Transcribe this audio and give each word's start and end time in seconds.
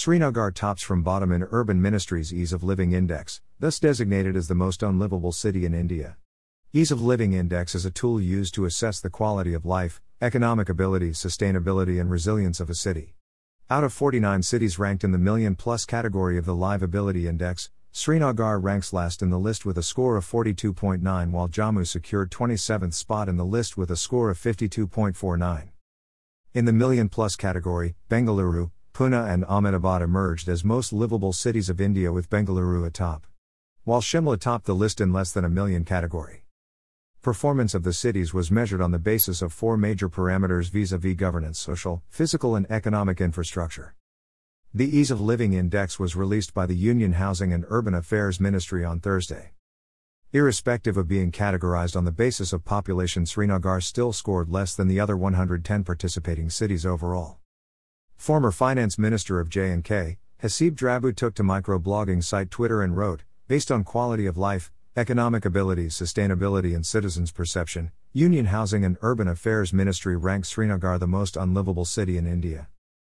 Srinagar 0.00 0.52
tops 0.52 0.80
from 0.80 1.02
bottom 1.02 1.32
in 1.32 1.48
Urban 1.50 1.82
Ministry's 1.82 2.32
Ease 2.32 2.52
of 2.52 2.62
Living 2.62 2.92
Index, 2.92 3.40
thus 3.58 3.80
designated 3.80 4.36
as 4.36 4.46
the 4.46 4.54
most 4.54 4.80
unlivable 4.80 5.32
city 5.32 5.66
in 5.66 5.74
India. 5.74 6.16
Ease 6.72 6.92
of 6.92 7.02
Living 7.02 7.32
Index 7.32 7.74
is 7.74 7.84
a 7.84 7.90
tool 7.90 8.20
used 8.20 8.54
to 8.54 8.64
assess 8.64 9.00
the 9.00 9.10
quality 9.10 9.54
of 9.54 9.66
life, 9.66 10.00
economic 10.20 10.68
ability, 10.68 11.10
sustainability, 11.10 12.00
and 12.00 12.12
resilience 12.12 12.60
of 12.60 12.70
a 12.70 12.76
city. 12.76 13.16
Out 13.68 13.82
of 13.82 13.92
49 13.92 14.44
cities 14.44 14.78
ranked 14.78 15.02
in 15.02 15.10
the 15.10 15.18
million 15.18 15.56
plus 15.56 15.84
category 15.84 16.38
of 16.38 16.44
the 16.44 16.54
Livability 16.54 17.24
Index, 17.24 17.68
Srinagar 17.90 18.60
ranks 18.60 18.92
last 18.92 19.20
in 19.20 19.30
the 19.30 19.36
list 19.36 19.66
with 19.66 19.76
a 19.76 19.82
score 19.82 20.16
of 20.16 20.24
42.9 20.24 21.32
while 21.32 21.48
Jammu 21.48 21.84
secured 21.84 22.30
27th 22.30 22.94
spot 22.94 23.28
in 23.28 23.36
the 23.36 23.44
list 23.44 23.76
with 23.76 23.90
a 23.90 23.96
score 23.96 24.30
of 24.30 24.38
52.49. 24.38 25.70
In 26.54 26.64
the 26.66 26.72
million 26.72 27.08
plus 27.08 27.34
category, 27.34 27.96
Bengaluru, 28.08 28.70
Pune 28.98 29.32
and 29.32 29.44
Ahmedabad 29.44 30.02
emerged 30.02 30.48
as 30.48 30.64
most 30.64 30.92
livable 30.92 31.32
cities 31.32 31.70
of 31.70 31.80
India 31.80 32.10
with 32.10 32.28
Bengaluru 32.28 32.84
atop. 32.84 33.28
While 33.84 34.00
Shimla 34.00 34.40
topped 34.40 34.66
the 34.66 34.74
list 34.74 35.00
in 35.00 35.12
less 35.12 35.30
than 35.30 35.44
a 35.44 35.48
million 35.48 35.84
category. 35.84 36.42
Performance 37.22 37.74
of 37.74 37.84
the 37.84 37.92
cities 37.92 38.34
was 38.34 38.50
measured 38.50 38.80
on 38.80 38.90
the 38.90 38.98
basis 38.98 39.40
of 39.40 39.52
four 39.52 39.76
major 39.76 40.08
parameters 40.08 40.68
vis 40.68 40.90
a 40.90 40.98
vis 40.98 41.14
governance, 41.14 41.60
social, 41.60 42.02
physical, 42.08 42.56
and 42.56 42.68
economic 42.72 43.20
infrastructure. 43.20 43.94
The 44.74 44.98
Ease 44.98 45.12
of 45.12 45.20
Living 45.20 45.52
Index 45.52 46.00
was 46.00 46.16
released 46.16 46.52
by 46.52 46.66
the 46.66 46.74
Union 46.74 47.12
Housing 47.12 47.52
and 47.52 47.66
Urban 47.68 47.94
Affairs 47.94 48.40
Ministry 48.40 48.84
on 48.84 48.98
Thursday. 48.98 49.52
Irrespective 50.32 50.96
of 50.96 51.06
being 51.06 51.30
categorized 51.30 51.94
on 51.94 52.04
the 52.04 52.10
basis 52.10 52.52
of 52.52 52.64
population, 52.64 53.26
Srinagar 53.26 53.80
still 53.80 54.12
scored 54.12 54.48
less 54.48 54.74
than 54.74 54.88
the 54.88 54.98
other 54.98 55.16
110 55.16 55.84
participating 55.84 56.50
cities 56.50 56.84
overall. 56.84 57.38
Former 58.18 58.50
Finance 58.50 58.98
Minister 58.98 59.40
of 59.40 59.48
J&K, 59.48 60.18
Haseeb 60.42 60.72
Drabu 60.74 61.16
took 61.16 61.34
to 61.36 61.42
microblogging 61.42 62.22
site 62.22 62.50
Twitter 62.50 62.82
and 62.82 62.96
wrote, 62.96 63.22
based 63.46 63.70
on 63.70 63.84
quality 63.84 64.26
of 64.26 64.36
life, 64.36 64.70
Economic 64.96 65.44
abilities, 65.44 65.94
Sustainability 65.94 66.74
and 66.74 66.84
Citizens' 66.84 67.30
Perception, 67.30 67.92
Union 68.12 68.46
Housing 68.46 68.84
and 68.84 68.98
Urban 69.00 69.28
Affairs 69.28 69.72
Ministry 69.72 70.16
ranks 70.16 70.48
Srinagar 70.48 70.98
the 70.98 71.06
most 71.06 71.36
unlivable 71.36 71.84
city 71.84 72.18
in 72.18 72.26
India. 72.26 72.68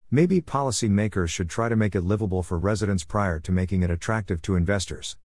Maybe 0.09 0.39
policy 0.39 0.87
makers 0.87 1.29
should 1.29 1.49
try 1.49 1.69
to 1.69 1.75
make 1.75 1.95
it 1.95 2.01
livable 2.01 2.41
for 2.41 2.57
residents 2.57 3.03
prior 3.03 3.39
to 3.41 3.51
making 3.51 3.83
it 3.83 3.91
attractive 3.91 4.41
to 4.43 4.55
investors. 4.55 5.17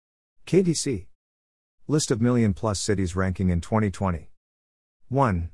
KDC 0.46 1.06
List 1.86 2.10
of 2.10 2.20
million 2.20 2.52
plus 2.52 2.80
cities 2.80 3.14
ranking 3.14 3.48
in 3.48 3.60
2020 3.60 4.30
1. 5.08 5.50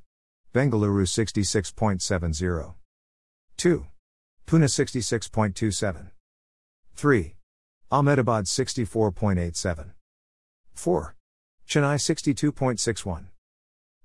Bengaluru 0.52 1.04
66.70. 1.06 2.74
2. 3.56 3.86
Pune 4.46 4.64
66.27. 4.64 6.10
3. 6.96 7.34
Ahmedabad 7.90 8.44
64.87. 8.44 9.90
4. 10.74 11.14
Chennai 11.66 11.96
62.61. 11.96 13.26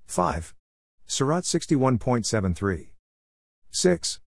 5. 0.06 0.54
Surat 1.06 1.44
61.73. 1.44 2.88
6. 3.70 4.20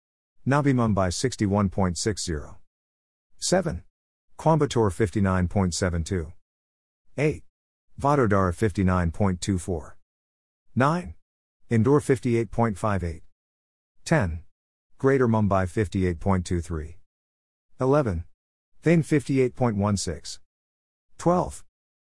Navi 0.46 0.74
Mumbai 0.74 1.10
61.60. 1.10 2.56
7. 3.38 3.84
Coimbatore 4.38 4.90
59.72. 4.90 6.32
8. 7.16 7.42
Vadodara 8.00 8.52
59.24. 8.52 9.92
9. 10.74 11.14
Indore 11.70 12.00
58.58. 12.00 13.22
10. 14.04 14.40
Greater 15.02 15.26
Mumbai 15.26 15.66
58.23. 15.66 16.94
11. 17.80 18.24
Thane 18.82 19.02
58.16. 19.02 20.38
12. 21.18 21.64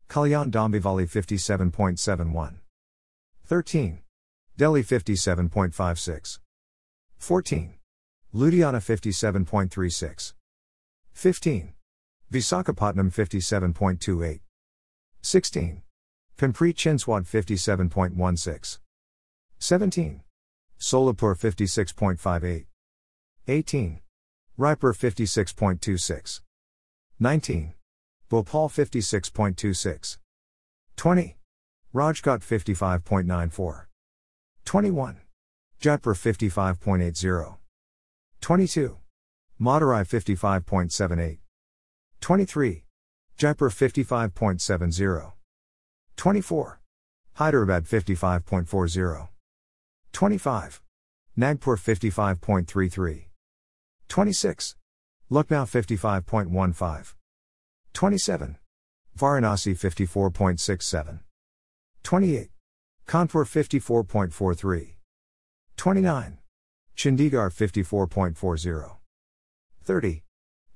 Kalyan 0.08 0.50
Dombivali 0.50 1.06
57.71. 1.06 2.54
13. 3.46 4.00
Delhi 4.56 4.82
57.56. 4.82 6.40
14. 7.20 7.74
Ludhiana 8.34 8.80
57.36. 8.80 10.34
15. 11.12 11.74
Visakhapatnam 12.32 13.12
57.28. 13.12 14.40
16. 15.22 15.82
Pimpri 16.38 16.74
Chinchwad 16.74 17.26
57.16. 17.26 18.80
17. 19.60 20.24
Solapur 20.80 21.36
56.58. 21.38 22.68
18. 23.48 24.00
Raipur 24.58 24.94
56.26. 24.94 26.42
19. 27.20 27.74
Bhopal 28.30 28.70
56.26. 28.70 30.18
20. 30.96 31.38
Rajkot 31.94 32.42
55.94. 32.42 33.86
21. 34.66 35.22
Jaipur 35.80 36.16
55.80. 36.16 37.58
22. 38.42 38.98
Madurai 39.62 40.04
55.78. 40.04 41.38
23. 42.22 42.84
Jaipur 43.38 43.70
55.70. 43.70 45.34
24. 46.16 46.80
Hyderabad 47.34 47.86
55.40. 47.86 49.30
25. 50.12 50.82
Nagpur 51.38 51.78
55.33. 51.78 53.26
26. 54.10 54.76
Lucknow 55.30 55.66
55.15. 55.66 57.14
27. 57.94 58.58
Varanasi 59.18 59.74
54.67. 59.74 61.20
28. 62.04 62.50
Kanpur 63.08 63.46
54.43. 63.46 64.96
29. 65.78 66.38
Chandigarh 66.96 67.52
54.40. 67.52 68.98
30. 69.84 70.24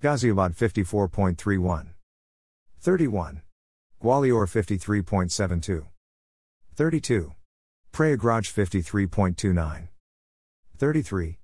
Ghaziabad 0.01 0.55
54.31. 0.55 1.87
31. 2.81 3.41
Gwalior 4.01 4.47
53.72. 4.47 5.87
32. 6.75 7.33
Prayagraj 7.91 8.47
53.29. 8.47 9.87
33. 10.77 11.39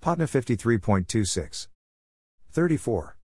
Patna 0.00 0.26
53.26. 0.26 1.68
34. 2.52 3.16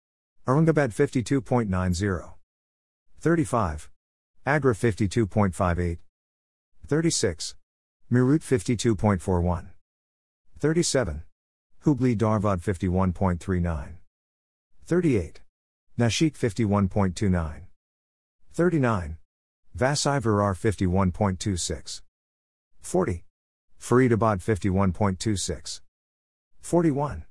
Aurangabad 0.48 0.92
52.90. 0.92 2.34
35. 3.22 3.90
Agra 4.46 4.74
52.58. 4.74 5.98
36. 6.88 7.56
Meerut 8.12 8.42
52.41. 8.42 9.70
37. 10.60 11.24
Hubli 11.86 12.16
Dharwad 12.16 12.62
51.39. 12.62 13.98
38. 14.86 15.42
Nashik 15.98 16.38
51.29. 16.38 17.68
39. 18.54 19.18
Vasai 19.78 20.22
Virar 20.22 20.54
51.26. 20.54 22.02
40. 22.82 23.24
Faridabad 23.80 24.40
51.26. 24.40 25.83
41. 26.64 27.26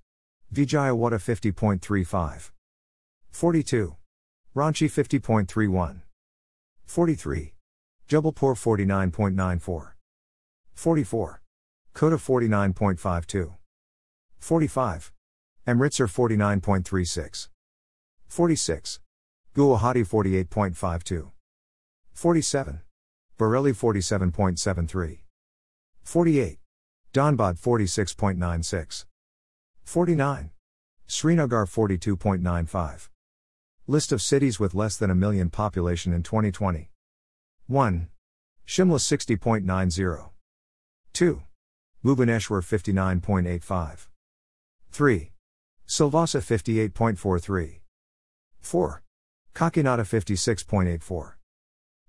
Vijayawada 0.53 1.19
50.35. 1.19 2.51
42. 3.33 3.97
Ranchi 4.55 4.89
50.31. 4.89 6.03
43. 6.85 7.55
Jabalpur 8.09 8.55
49.94. 8.55 9.93
44. 10.75 11.41
Kota 11.95 12.17
49.52. 12.17 13.55
45. 14.39 15.13
Amritsar 15.67 16.07
49.36. 16.07 17.49
46. 18.29 19.01
Guwahati 19.55 20.05
48.52. 20.05 21.33
47. 22.13 22.83
Bareilly 23.39 23.73
47.73. 23.73 25.21
48. 26.05 26.59
Dhanbad 27.15 27.59
46.96. 27.59 29.07
49. 29.85 30.51
Srinagar 31.07 31.67
42.95. 31.67 33.09
List 33.87 34.13
of 34.13 34.23
cities 34.23 34.61
with 34.61 34.75
less 34.75 34.97
than 34.97 35.11
a 35.11 35.15
million 35.15 35.51
population 35.51 36.13
in 36.13 36.23
2020. 36.23 36.91
1. 37.67 38.09
Shimla 38.67 38.99
60.90. 38.99 40.31
2. 41.13 41.43
Bhubaneswar 42.05 42.63
59.85. 42.63 44.09
3. 44.91 45.33
Silvassa 45.87 46.41
58.43. 46.41 47.81
4. 48.61 49.03
Kakinada 49.55 50.05
56.84. 50.05 51.33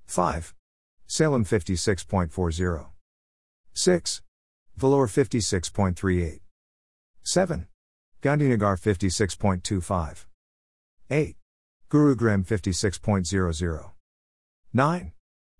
5. 0.05 0.55
Salem 1.07 1.43
56.40. 1.43 2.85
6. 3.73 4.21
Vellore 4.79 5.07
56.38. 5.07 6.42
7. 7.23 7.67
Gandhinagar 8.21 8.77
56.25. 8.77 10.25
8. 11.09 11.35
Gurugram 11.89 12.45
56.00. 12.45 13.91
9. 14.73 15.11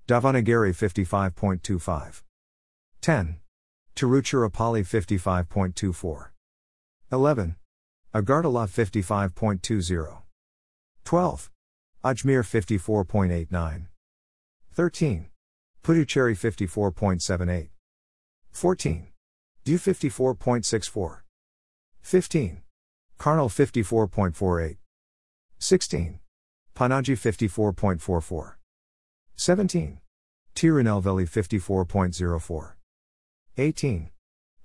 Davanagere 0.07 0.73
55.25. 0.73 2.23
10. 3.01 3.39
Tiruchirappalli 3.95 4.83
55.24. 4.83 6.29
11. 7.11 7.55
Agartala 8.13 8.67
55.20. 8.67 10.21
12. 11.05 11.49
Ajmer 12.03 12.43
54.89. 12.43 13.87
13. 14.73 15.29
Puducherry 15.83 16.35
54.78. 16.35 17.69
14. 18.51 19.13
Diu 19.65 19.77
54.64. 19.77 21.22
15. 22.03 22.61
Karnal 23.17 23.49
54.48. 23.49 24.77
16. 25.59 26.19
Panaji 26.75 27.15
54.44. 27.15 28.55
17. 29.35 29.99
Tirunelveli 30.55 31.25
54.04. 31.25 32.73
18. 33.57 34.11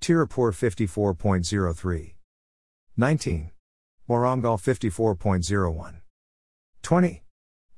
Tirupur 0.01 0.53
54.03. 0.53 2.15
19. 2.97 3.51
Moramgal 4.09 4.59
54.01. 4.59 6.01
20. 6.83 7.23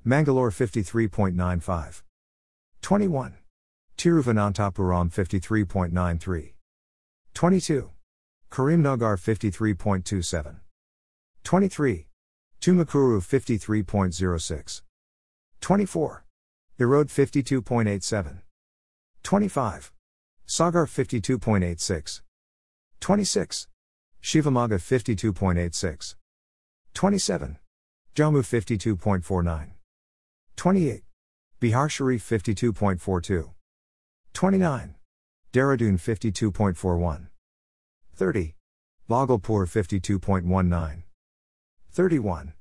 Mangalore 0.05 0.51
53.95. 0.51 2.03
21. 2.81 3.35
Tiruvananthapuram 3.97 5.11
53.93. 5.11 6.55
22. 7.35 7.91
Karimnagar 8.51 9.17
53.27. 9.17 10.57
23. 11.45 12.07
Tumakuru 12.61 13.21
53.06. 13.21 14.83
24. 15.61 16.25
Erode 16.79 17.09
52.87. 17.09 18.43
25. 19.23 19.93
Sagar 20.47 20.87
52.86. 20.87 22.23
26. 23.01 23.69
Shivamogga 24.21 24.79
52.86. 24.79 26.17
27. 26.95 27.57
Jammu 28.15 28.43
52.49. 28.43 29.71
28. 30.57 31.05
Bihar 31.61 31.89
Sharif 31.89 32.29
52.42. 32.29 33.55
29. 34.35 34.95
Dehradun 35.53 35.99
52.41. 35.99 37.30
30. 38.21 38.55
Bhagalpur 39.09 39.67
52.19. 39.67 41.05
31. 41.91 42.53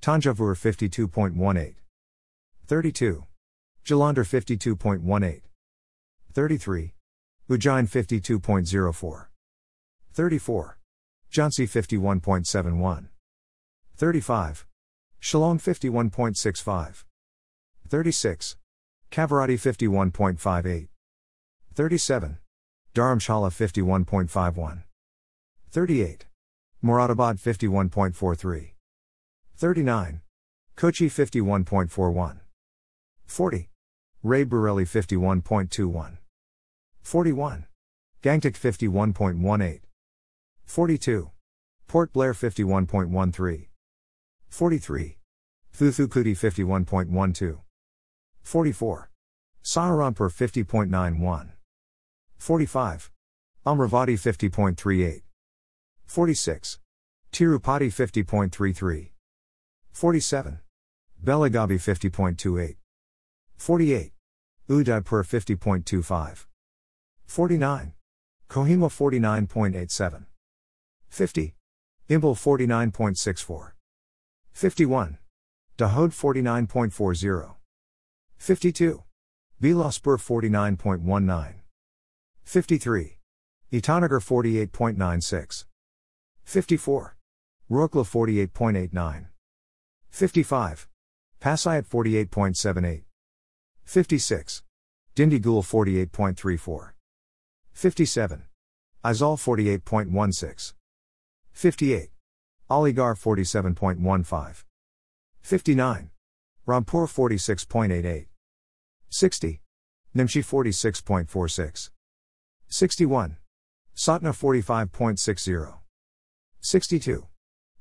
Tanjavur 0.00 0.54
52.18. 0.54 1.74
32. 2.68 3.26
Jalandhar 3.84 4.24
52.18. 4.24 5.42
33. 6.32 6.94
Ujjain 7.48 7.88
52.04. 7.88 9.26
34. 10.12 10.78
Jhansi 11.32 11.66
51.71. 11.66 13.08
35. 13.96 14.66
Shillong 15.20 15.58
51.65. 15.58 17.04
36. 17.88 18.56
Kavaratti 19.10 19.58
51.58. 19.58 20.88
37. 21.74 22.38
Dharamshala 22.94 23.50
51.51. 23.50 24.84
38. 25.70 26.26
Moradabad 26.82 27.38
51.43. 27.38 28.72
39. 29.56 30.20
Kochi 30.76 31.06
51.41. 31.06 32.40
40. 33.26 33.68
Raebareli 34.24 34.84
51.21. 34.84 36.18
41. 37.02 37.66
Gangtok 38.22 38.54
51.18. 38.54 39.80
42. 40.66 41.30
Port 41.86 42.12
Blair 42.12 42.34
51.13. 42.34 43.68
43. 44.48 45.18
Thoothukudi 45.72 46.34
51.12. 46.34 47.60
44. 48.42 49.10
Saharanpur 49.62 50.30
50.91. 50.30 51.52
45. 52.38 53.10
Amravati 53.64 54.14
50.38. 54.14 55.22
46. 56.10 56.80
Tirupati 57.30 57.86
50.33. 57.86 59.10
47. 59.92 60.58
Belagavi 61.24 61.78
50.28. 61.78 62.76
48. 63.56 64.12
Udaipur 64.68 65.22
50.25. 65.22 66.46
49. 67.28 67.92
Kohima 68.48 68.88
49.87. 68.90 70.26
50. 71.08 71.54
Imphal 72.08 72.34
49.64. 72.34 73.72
51. 74.52 75.18
Dahod 75.78 76.10
49.40. 76.10 77.54
52. 78.36 79.04
Bilaspur 79.62 80.18
49.19. 80.18 81.54
53. 82.42 83.18
Itanagar 83.72 84.20
48.96. 84.20 85.69
54. 86.50 87.16
Rourkela 87.70 88.04
48.89. 88.04 89.28
55. 90.10 90.88
Pasighat 91.40 91.86
48.78. 91.86 93.04
56. 93.84 94.64
Dindigul 95.14 95.62
48.34. 95.62 96.90
57. 97.72 98.42
Aizawl 99.04 99.36
48.16. 99.38 100.74
58. 101.52 102.10
Aligarh 102.68 103.16
47.15. 103.16 104.64
59. 105.42 106.10
Rampur 106.66 107.06
46.88. 107.06 108.26
60. 109.08 109.60
Namchi 110.16 110.42
46.46. 110.42 111.90
61. 112.68 113.36
Satna 113.94 114.32
45.60. 114.32 115.79
62. 116.60 117.26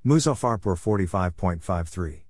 Muzaffarpur 0.03 0.75
45.53. 0.75 2.21